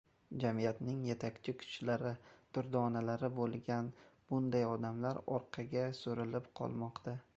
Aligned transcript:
Jamiyatning 0.43 1.01
yetakchi 1.07 1.53
kuchlari, 1.63 2.13
durdonalari 2.57 3.29
bo‘lgan 3.41 3.91
bunday 4.33 4.67
odamlar 4.71 5.21
orqaga 5.37 5.85
surilib 6.01 6.49
qolmoqda. 6.63 7.17